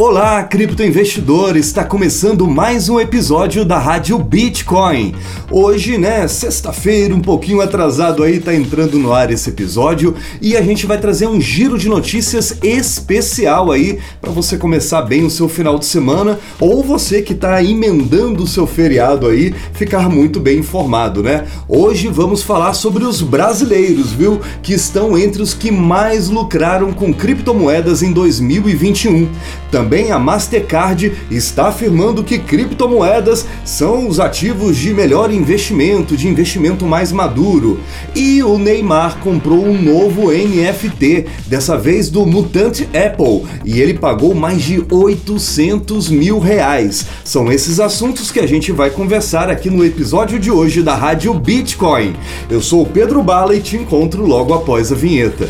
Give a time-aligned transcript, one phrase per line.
[0.00, 1.56] Olá, criptoinvestidor!
[1.56, 5.12] Está começando mais um episódio da Rádio Bitcoin.
[5.50, 10.62] Hoje, né, sexta-feira, um pouquinho atrasado aí, tá entrando no ar esse episódio e a
[10.62, 15.48] gente vai trazer um giro de notícias especial aí para você começar bem o seu
[15.48, 20.60] final de semana ou você que tá emendando o seu feriado aí, ficar muito bem
[20.60, 21.44] informado, né?
[21.68, 27.12] Hoje vamos falar sobre os brasileiros, viu, que estão entre os que mais lucraram com
[27.12, 29.28] criptomoedas em 2021.
[29.70, 36.86] Também a Mastercard está afirmando que criptomoedas são os ativos de melhor investimento, de investimento
[36.86, 37.80] mais maduro.
[38.14, 44.34] E o Neymar comprou um novo NFT, dessa vez do Mutante Apple, e ele pagou
[44.34, 47.06] mais de 800 mil reais.
[47.24, 51.34] São esses assuntos que a gente vai conversar aqui no episódio de hoje da Rádio
[51.34, 52.16] Bitcoin.
[52.48, 55.48] Eu sou o Pedro Bala e te encontro logo após a vinheta.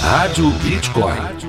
[0.00, 1.39] Rádio Bitcoin.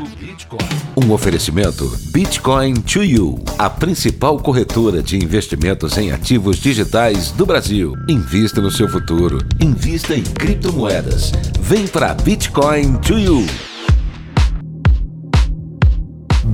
[1.04, 7.96] Um oferecimento Bitcoin to You, a principal corretora de investimentos em ativos digitais do Brasil.
[8.08, 9.40] Invista no seu futuro.
[9.60, 11.32] Invista em criptomoedas.
[11.60, 13.71] Vem para Bitcoin to You.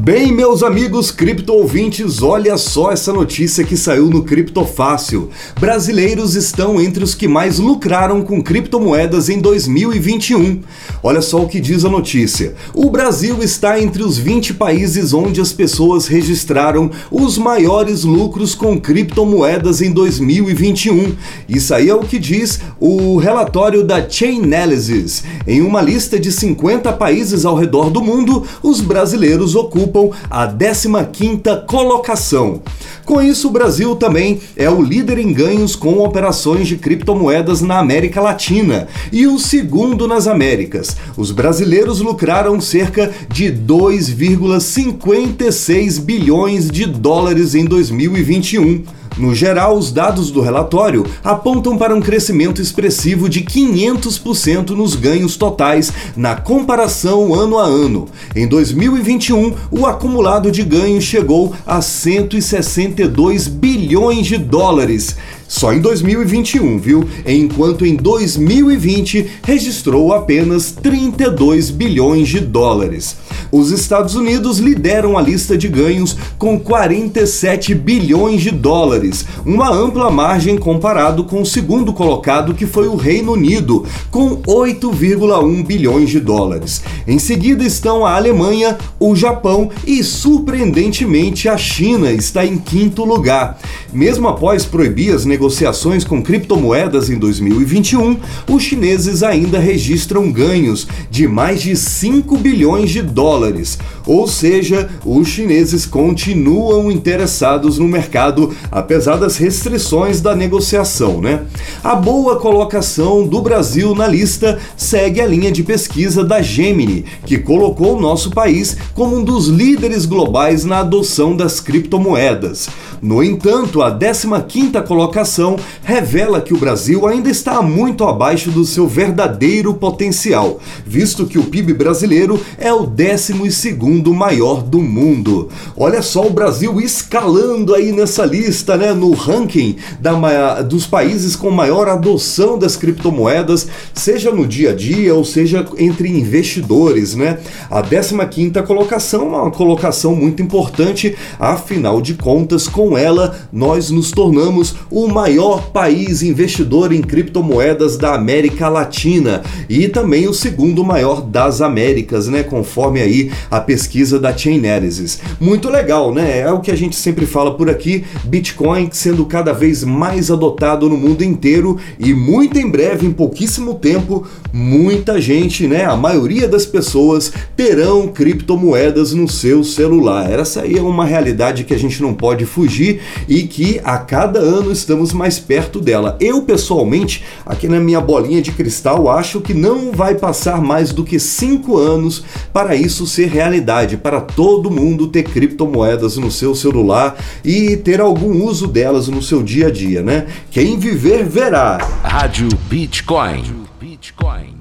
[0.07, 5.29] Bem, meus amigos cripto ouvintes, olha só essa notícia que saiu no Criptofácil.
[5.59, 10.61] Brasileiros estão entre os que mais lucraram com criptomoedas em 2021.
[11.03, 12.55] Olha só o que diz a notícia.
[12.73, 18.79] O Brasil está entre os 20 países onde as pessoas registraram os maiores lucros com
[18.79, 21.17] criptomoedas em 2021.
[21.49, 25.25] Isso aí é o que diz o relatório da Chainalysis.
[25.45, 29.96] Em uma lista de 50 países ao redor do mundo, os brasileiros ocupam
[30.29, 32.61] a 15ª colocação.
[33.05, 37.79] Com isso, o Brasil também é o líder em ganhos com operações de criptomoedas na
[37.79, 40.95] América Latina e o segundo nas Américas.
[41.15, 48.83] Os brasileiros lucraram cerca de 2,56 bilhões de dólares em 2021
[49.17, 55.35] no geral, os dados do relatório apontam para um crescimento expressivo de 500% nos ganhos
[55.35, 58.07] totais na comparação ano a ano.
[58.35, 65.15] Em 2021, o acumulado de ganhos chegou a 162 bilhões de dólares,
[65.47, 67.07] só em 2021, viu?
[67.25, 73.15] Enquanto em 2020 registrou apenas 32 bilhões de dólares.
[73.51, 80.11] Os Estados Unidos lideram a lista de ganhos com 47 bilhões de dólares, uma ampla
[80.11, 86.19] margem comparado com o segundo colocado que foi o Reino Unido, com 8,1 bilhões de
[86.19, 86.81] dólares.
[87.07, 93.57] Em seguida estão a Alemanha, o Japão e, surpreendentemente, a China está em quinto lugar.
[93.93, 98.17] Mesmo após proibir as negociações com criptomoedas em 2021,
[98.49, 103.77] os chineses ainda registram ganhos de mais de 5 bilhões de dólares dólares.
[104.07, 111.41] Ou seja, os chineses continuam interessados no mercado, apesar das restrições da negociação, né?
[111.83, 117.37] A boa colocação do Brasil na lista segue a linha de pesquisa da Gemini, que
[117.37, 122.69] colocou o nosso país como um dos líderes globais na adoção das criptomoedas.
[123.01, 128.87] No entanto, a 15ª colocação revela que o Brasil ainda está muito abaixo do seu
[128.87, 135.49] verdadeiro potencial, visto que o PIB brasileiro é o 12º maior do mundo.
[135.75, 141.49] Olha só o Brasil escalando aí nessa lista, né, no ranking da, dos países com
[141.51, 147.39] maior adoção das criptomoedas, seja no dia a dia ou seja entre investidores, né?
[147.69, 154.11] A 15ª colocação é uma colocação muito importante, afinal de contas, com ela, nós nos
[154.11, 161.21] tornamos o maior país investidor em criptomoedas da América Latina e também o segundo maior
[161.21, 162.43] das Américas, né?
[162.43, 163.86] Conforme aí a pesquisa
[164.19, 165.19] da Chainalysis.
[165.39, 166.39] Muito legal, né?
[166.39, 170.89] É o que a gente sempre fala por aqui, Bitcoin sendo cada vez mais adotado
[170.89, 175.85] no mundo inteiro e muito em breve, em pouquíssimo tempo, muita gente, né?
[175.85, 180.29] A maioria das pessoas terão criptomoedas no seu celular.
[180.31, 184.39] Essa aí é uma realidade que a gente não pode fugir e que a cada
[184.39, 186.17] ano estamos mais perto dela.
[186.19, 191.03] Eu, pessoalmente, aqui na minha bolinha de cristal, acho que não vai passar mais do
[191.03, 197.15] que cinco anos para isso ser realidade, para todo mundo ter criptomoedas no seu celular
[197.45, 200.25] e ter algum uso delas no seu dia a dia, né?
[200.49, 201.77] Quem viver verá.
[202.01, 203.43] Rádio Bitcoin.
[203.79, 204.57] Bitcoin.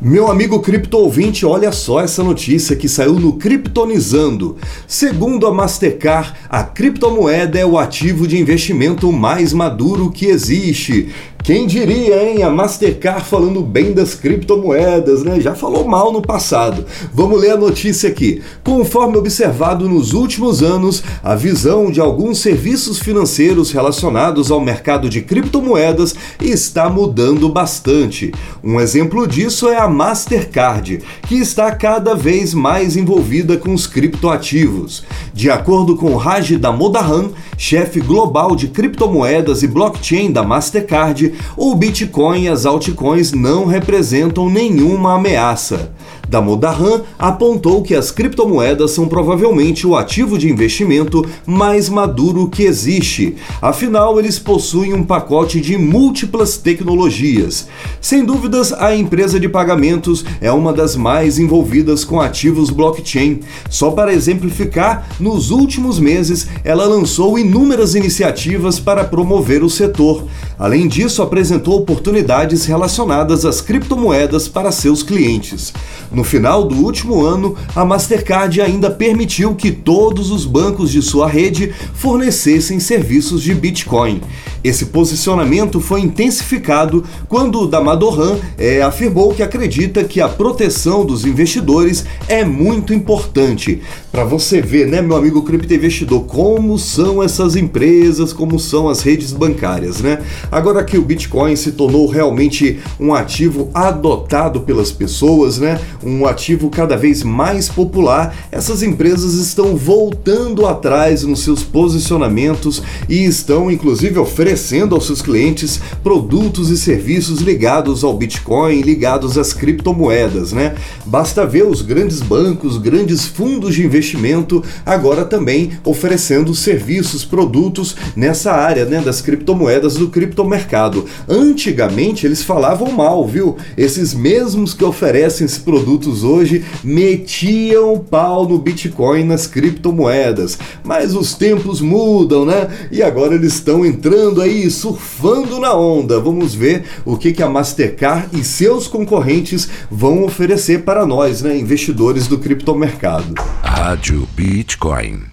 [0.00, 4.56] Meu amigo cripto ouvinte, olha só essa notícia que saiu no Criptonizando.
[4.86, 11.12] Segundo a Mastercard, a criptomoeda é o ativo de investimento mais maduro que existe.
[11.42, 12.42] Quem diria, hein?
[12.42, 15.40] A Mastercard falando bem das criptomoedas, né?
[15.40, 16.84] Já falou mal no passado.
[17.10, 18.42] Vamos ler a notícia aqui.
[18.62, 25.22] Conforme observado nos últimos anos, a visão de alguns serviços financeiros relacionados ao mercado de
[25.22, 28.30] criptomoedas está mudando bastante.
[28.62, 35.02] Um exemplo disso é a Mastercard, que está cada vez mais envolvida com os criptoativos.
[35.32, 42.44] De acordo com Raj Damodaran, chefe global de criptomoedas e blockchain da Mastercard, o Bitcoin
[42.44, 45.90] e as altcoins não representam nenhuma ameaça.
[46.28, 53.36] Damodaran apontou que as criptomoedas são provavelmente o ativo de investimento mais maduro que existe.
[53.62, 57.66] Afinal, eles possuem um pacote de múltiplas tecnologias.
[58.00, 63.40] Sem dúvidas, a empresa de pagamentos é uma das mais envolvidas com ativos blockchain.
[63.70, 70.24] Só para exemplificar, nos últimos meses ela lançou inúmeras iniciativas para promover o setor.
[70.58, 75.72] Além disso, apresentou oportunidades relacionadas às criptomoedas para seus clientes.
[76.10, 81.28] No final do último ano, a Mastercard ainda permitiu que todos os bancos de sua
[81.28, 84.20] rede fornecessem serviços de Bitcoin.
[84.62, 92.04] Esse posicionamento foi intensificado quando Damodaran é, afirmou que acredita que a proteção dos investidores
[92.26, 93.80] é muito importante.
[94.10, 99.00] Para você ver, né, meu amigo cripto investidor, como são essas empresas, como são as
[99.00, 100.18] redes bancárias, né?
[100.50, 105.80] Agora que o Bitcoin se tornou realmente um ativo adotado pelas pessoas, né?
[106.02, 113.24] Um ativo cada vez mais popular, essas empresas estão voltando atrás nos seus posicionamentos e
[113.24, 119.52] estão inclusive oferecendo oferecendo aos seus clientes produtos e serviços ligados ao Bitcoin, ligados às
[119.52, 120.74] criptomoedas, né?
[121.04, 128.52] Basta ver os grandes bancos, grandes fundos de investimento agora também oferecendo serviços, produtos nessa
[128.52, 131.04] área, né, das criptomoedas do criptomercado.
[131.28, 133.54] Antigamente eles falavam mal, viu?
[133.76, 140.58] Esses mesmos que oferecem esses produtos hoje metiam pau no Bitcoin nas criptomoedas.
[140.82, 142.68] Mas os tempos mudam, né?
[142.90, 146.20] E agora eles estão entrando aí, surfando na onda.
[146.20, 151.56] Vamos ver o que, que a Mastercard e seus concorrentes vão oferecer para nós, né,
[151.56, 153.34] investidores do criptomercado.
[153.62, 155.28] Rádio Bitcoin.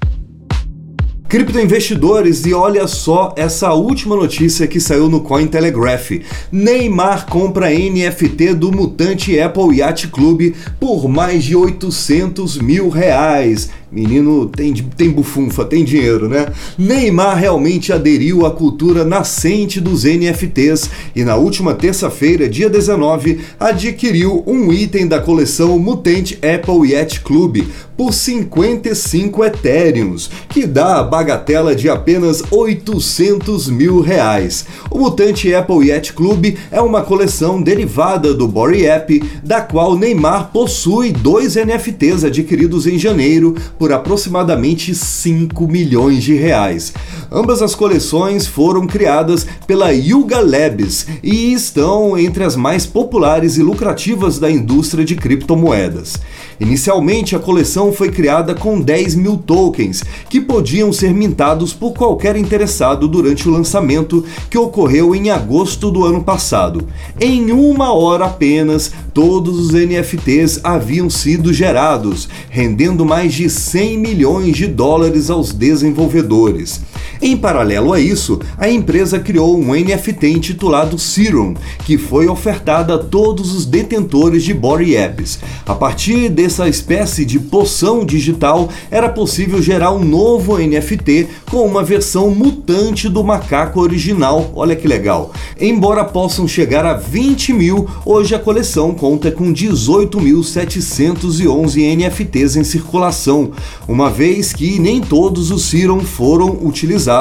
[1.28, 6.12] Criptoinvestidores, e olha só essa última notícia que saiu no Cointelegraph.
[6.52, 13.70] Neymar compra NFT do mutante Apple Yacht Club por mais de 800 mil reais.
[13.96, 16.48] Menino tem, tem bufunfa, tem dinheiro, né?
[16.78, 24.44] Neymar realmente aderiu à cultura nascente dos NFTs e na última terça-feira, dia 19, adquiriu
[24.46, 27.64] um item da coleção Mutante Apple Yacht Club
[27.96, 34.66] por 55 Ethereums, que dá a bagatela de apenas 800 mil reais.
[34.92, 40.52] O Mutante Apple Yacht Club é uma coleção derivada do Body App, da qual Neymar
[40.52, 46.94] possui dois NFTs adquiridos em janeiro por aproximadamente 5 milhões de reais.
[47.36, 53.62] Ambas as coleções foram criadas pela Yuga Labs e estão entre as mais populares e
[53.62, 56.16] lucrativas da indústria de criptomoedas.
[56.62, 62.38] Inicialmente, a coleção foi criada com 10 mil tokens, que podiam ser mintados por qualquer
[62.38, 66.88] interessado durante o lançamento, que ocorreu em agosto do ano passado.
[67.20, 74.56] Em uma hora apenas, todos os NFTs haviam sido gerados, rendendo mais de 100 milhões
[74.56, 76.80] de dólares aos desenvolvedores.
[77.26, 83.00] Em paralelo a isso, a empresa criou um NFT intitulado Serum, que foi ofertado a
[83.00, 85.40] todos os detentores de Body Apps.
[85.66, 91.84] A partir dessa espécie de poção digital, era possível gerar um novo NFT com uma
[91.84, 94.52] versão mutante do macaco original.
[94.54, 95.34] Olha que legal!
[95.60, 103.50] Embora possam chegar a 20 mil, hoje a coleção conta com 18.711 NFTs em circulação,
[103.88, 107.15] uma vez que nem todos os Serum foram utilizados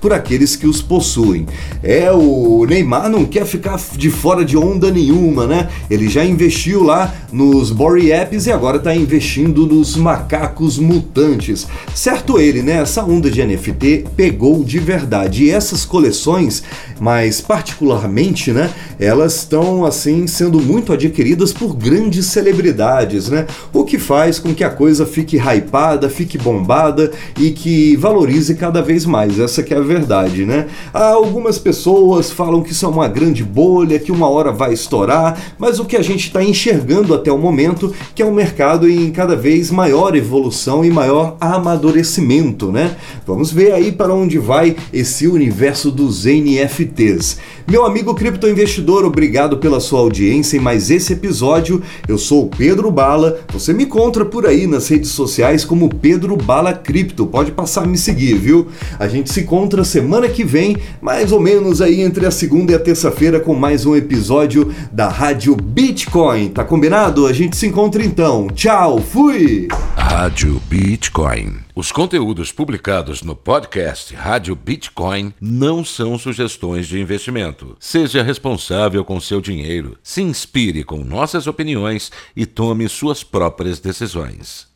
[0.00, 1.46] por aqueles que os possuem.
[1.82, 5.68] É, o Neymar não quer ficar de fora de onda nenhuma, né?
[5.88, 11.66] Ele já investiu lá nos Body Apps e agora está investindo nos macacos mutantes.
[11.94, 12.82] Certo ele, né?
[12.82, 15.44] Essa onda de NFT pegou de verdade.
[15.44, 16.62] E essas coleções,
[17.00, 18.70] mais particularmente, né?
[18.98, 23.46] Elas estão assim sendo muito adquiridas por grandes celebridades, né?
[23.72, 28.82] O que faz com que a coisa fique hypada fique bombada e que valorize cada
[28.82, 29.27] vez mais.
[29.36, 30.68] Essa que é a verdade, né?
[30.92, 35.80] Algumas pessoas falam que isso é uma grande bolha, que uma hora vai estourar, mas
[35.80, 39.34] o que a gente está enxergando até o momento que é um mercado em cada
[39.34, 42.96] vez maior evolução e maior amadurecimento, né?
[43.26, 47.38] Vamos ver aí para onde vai esse universo dos NFTs.
[47.70, 51.82] Meu amigo criptoinvestidor, obrigado pela sua audiência em mais esse episódio.
[52.06, 53.40] Eu sou o Pedro Bala.
[53.52, 57.26] Você me encontra por aí nas redes sociais como Pedro Bala Cripto.
[57.26, 58.68] Pode passar a me seguir, viu?
[58.98, 62.74] A gente se encontra semana que vem, mais ou menos aí entre a segunda e
[62.74, 66.48] a terça-feira com mais um episódio da Rádio Bitcoin.
[66.48, 67.26] Tá combinado?
[67.26, 68.48] A gente se encontra então.
[68.48, 69.68] Tchau, fui.
[69.96, 71.56] Rádio Bitcoin.
[71.74, 77.76] Os conteúdos publicados no podcast Rádio Bitcoin não são sugestões de investimento.
[77.80, 84.67] Seja responsável com seu dinheiro, se inspire com nossas opiniões e tome suas próprias decisões.